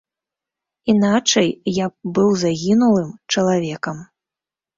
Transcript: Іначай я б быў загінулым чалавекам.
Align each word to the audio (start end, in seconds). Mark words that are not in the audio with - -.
Іначай 0.93 1.49
я 1.75 1.85
б 1.91 2.15
быў 2.15 2.29
загінулым 2.45 3.13
чалавекам. 3.37 3.97